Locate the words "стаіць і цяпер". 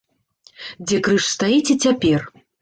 1.35-2.19